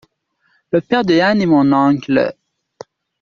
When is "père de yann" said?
0.81-1.39